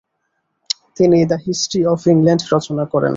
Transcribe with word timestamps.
তিনি 0.97 1.17
the 1.25 1.37
history 1.45 1.81
of 1.85 2.01
England 2.07 2.41
রচনা 2.53 2.83
করেন। 2.85 3.09